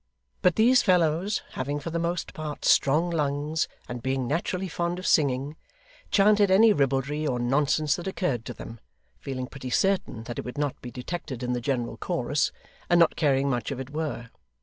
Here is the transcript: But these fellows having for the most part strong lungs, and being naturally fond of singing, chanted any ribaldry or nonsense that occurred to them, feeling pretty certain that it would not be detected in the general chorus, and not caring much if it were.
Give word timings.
But 0.41 0.55
these 0.55 0.81
fellows 0.81 1.43
having 1.51 1.79
for 1.79 1.91
the 1.91 1.99
most 1.99 2.33
part 2.33 2.65
strong 2.65 3.11
lungs, 3.11 3.67
and 3.87 4.01
being 4.01 4.25
naturally 4.25 4.67
fond 4.67 4.97
of 4.97 5.05
singing, 5.05 5.57
chanted 6.09 6.49
any 6.49 6.73
ribaldry 6.73 7.27
or 7.27 7.37
nonsense 7.37 7.97
that 7.97 8.07
occurred 8.07 8.43
to 8.45 8.53
them, 8.55 8.79
feeling 9.19 9.45
pretty 9.45 9.69
certain 9.69 10.23
that 10.23 10.39
it 10.39 10.41
would 10.43 10.57
not 10.57 10.81
be 10.81 10.89
detected 10.89 11.43
in 11.43 11.53
the 11.53 11.61
general 11.61 11.97
chorus, 11.97 12.51
and 12.89 12.99
not 12.99 13.15
caring 13.15 13.47
much 13.47 13.71
if 13.71 13.79
it 13.79 13.91
were. 13.91 14.31